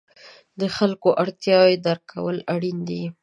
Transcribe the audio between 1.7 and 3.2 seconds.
درک کول اړین دي.